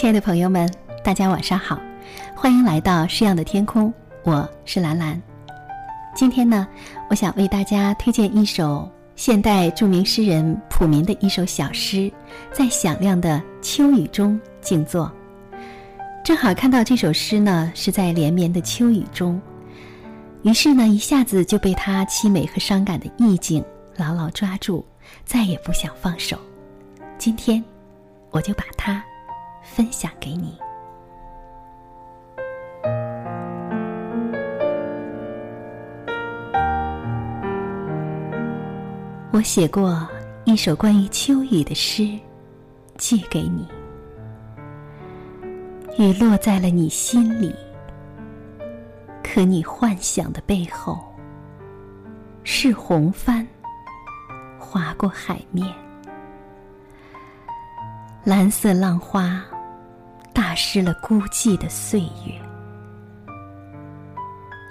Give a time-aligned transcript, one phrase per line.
[0.00, 0.66] 亲爱的朋友们，
[1.04, 1.78] 大家晚上好，
[2.34, 3.92] 欢迎来到诗样的天空，
[4.22, 5.20] 我是兰兰。
[6.14, 6.66] 今天呢，
[7.10, 12.10] 我想为大家推荐一首现代著名诗人普民的一首小诗，
[12.50, 15.12] 在响亮的秋雨中静坐。
[16.24, 19.38] 正好看到这首诗呢，是在连绵的秋雨中，
[20.44, 23.62] 于是呢，一下子就被它凄美和伤感的意境
[23.98, 24.82] 牢牢抓住，
[25.26, 26.38] 再也不想放手。
[27.18, 27.62] 今天，
[28.30, 29.04] 我就把它。
[29.72, 30.58] 分享给你。
[39.32, 40.06] 我写过
[40.44, 42.18] 一首关于秋雨的诗，
[42.98, 43.66] 寄给你。
[45.98, 47.54] 雨落在了你心里，
[49.22, 50.98] 可你幻想的背后，
[52.42, 53.46] 是红帆
[54.58, 55.72] 划过海面，
[58.24, 59.42] 蓝色浪花。
[60.32, 62.34] 打湿了孤寂的岁月，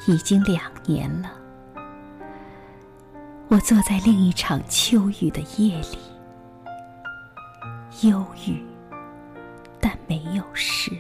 [0.07, 1.31] 已经两年了。
[3.47, 5.97] 我坐在另一场秋雨的夜里，
[8.07, 8.63] 忧郁，
[9.79, 10.91] 但没有事。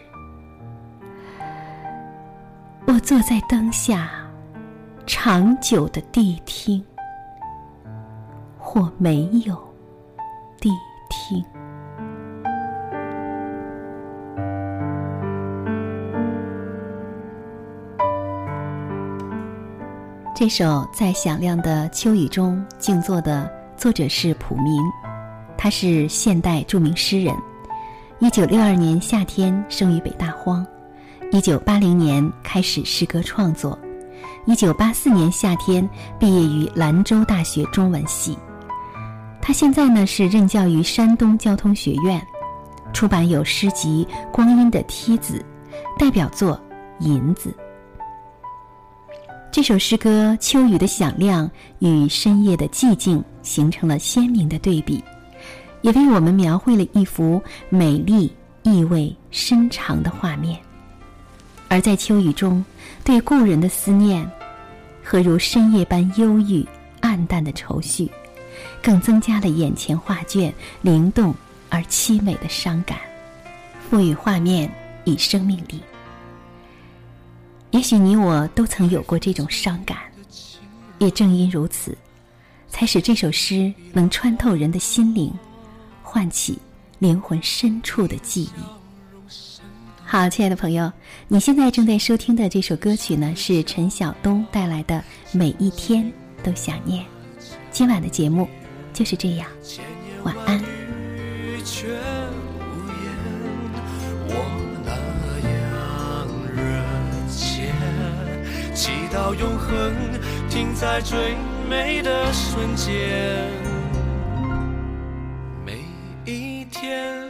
[2.87, 4.09] 我坐在灯下，
[5.05, 6.83] 长久的谛听，
[8.57, 9.55] 或没有
[10.59, 10.71] 谛
[11.09, 11.45] 听。
[20.39, 24.81] 这首在响亮的秋雨中静坐的作者是普明，
[25.57, 27.35] 他是现代著名诗人。
[28.19, 30.65] 一九六二年夏天生于北大荒，
[31.33, 33.77] 一九八零年开始诗歌创作，
[34.45, 35.87] 一九八四年夏天
[36.17, 38.37] 毕业于兰州大学中文系。
[39.41, 42.25] 他现在呢是任教于山东交通学院，
[42.93, 45.45] 出版有诗集《光阴的梯子》，
[45.99, 46.57] 代表作
[47.03, 47.49] 《银子》。
[49.51, 51.49] 这首诗歌，秋雨的响亮
[51.79, 55.03] 与深夜的寂静形成了鲜明的对比，
[55.81, 60.59] 也为我们描绘了一幅美丽、意味深长的画面。
[61.67, 62.63] 而在秋雨中，
[63.03, 64.29] 对故人的思念，
[65.03, 66.63] 和如深夜般忧郁、
[67.01, 68.09] 暗淡的愁绪，
[68.83, 71.33] 更增加了眼前画卷灵动
[71.69, 72.99] 而凄美的伤感，
[73.89, 74.71] 赋予画面
[75.05, 75.81] 以生命力。
[77.71, 79.97] 也许你我都曾有过这种伤感，
[80.97, 81.95] 也正因如此，
[82.67, 85.31] 才使这首诗能穿透人的心灵，
[86.01, 86.57] 唤起
[86.97, 89.29] 灵魂深处的记忆。
[90.03, 90.91] 好，亲爱的朋友，
[91.27, 94.95] 你现在正在收听的这首歌曲呢，是陈晓东带来的
[95.37, 96.11] 《每一天
[96.43, 97.03] 都想念》。
[97.71, 98.47] 今晚的节目
[98.91, 99.47] 就是这样，
[100.23, 100.78] 晚安。
[109.11, 109.93] 到永恒，
[110.49, 111.35] 停在最
[111.67, 113.51] 美的瞬间。
[115.65, 115.83] 每
[116.25, 117.27] 一天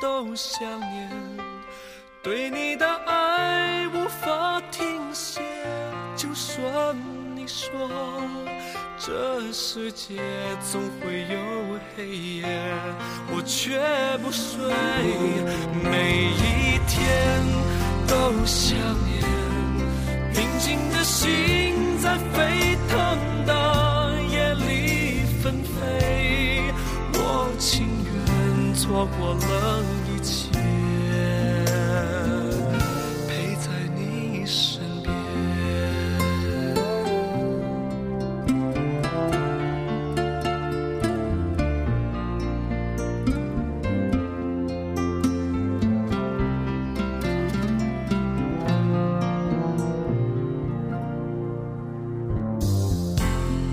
[0.00, 1.10] 都想念，
[2.22, 5.40] 对你的爱无法停歇。
[6.16, 6.96] 就算
[7.34, 7.90] 你说
[8.98, 10.20] 这世界
[10.60, 12.44] 总会有黑夜，
[13.34, 13.78] 我却
[14.22, 14.72] 不睡。
[27.58, 30.48] 情愿错过了一切
[33.26, 35.12] 陪在你身边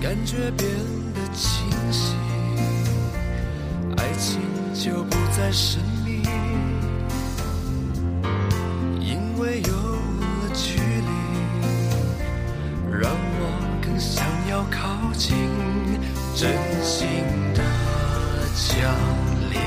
[0.02, 0.68] 感觉变
[1.14, 2.35] 得清晰。
[4.18, 4.40] 情
[4.74, 6.22] 就不再神秘，
[9.00, 11.10] 因为有了距离，
[12.90, 15.36] 让我更想要靠近，
[16.34, 16.50] 真
[16.82, 17.06] 心
[17.54, 17.62] 的
[18.54, 18.94] 强
[19.50, 19.60] 烈，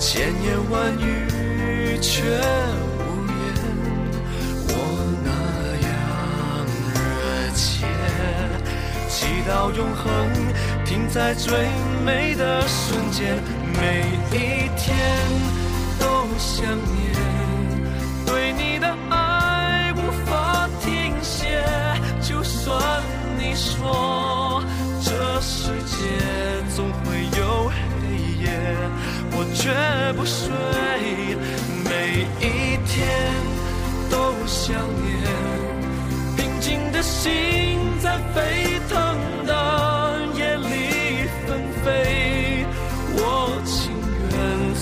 [0.00, 2.22] 千言万语却。
[9.66, 10.30] 到永恒，
[10.84, 11.52] 停在最
[12.04, 13.36] 美的瞬间，
[13.74, 14.96] 每一天
[15.98, 16.06] 都
[16.38, 17.12] 想念，
[18.24, 21.64] 对你的爱无法停歇，
[22.22, 22.80] 就算
[23.36, 24.62] 你说
[25.02, 25.96] 这世界
[26.76, 28.48] 总会有黑夜，
[29.32, 29.72] 我绝
[30.12, 30.46] 不睡，
[31.82, 33.04] 每一天
[34.08, 37.55] 都想念，平静的心。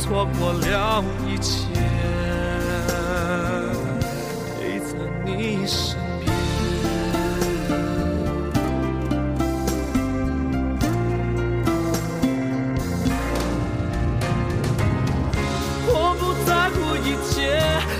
[0.06, 1.56] 错过了一切，
[4.60, 6.30] 陪在你身边。
[15.88, 17.32] 我不在乎一切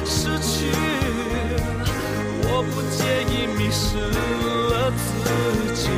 [0.05, 0.69] 失去，
[2.43, 3.97] 我不介意迷失
[4.69, 5.03] 了自
[5.73, 5.89] 己，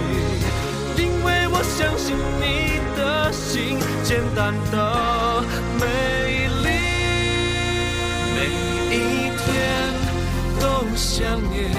[1.03, 5.26] 因为我相信你的心简单的
[8.91, 9.93] 一天
[10.61, 11.71] 都想念，